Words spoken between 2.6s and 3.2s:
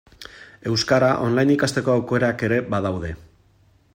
badaude.